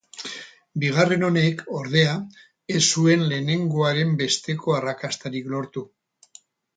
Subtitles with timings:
[0.83, 2.15] Bigarren honek, ordea,
[2.79, 5.85] ez zuen lehenengoaren besteko arrakastarik lortu.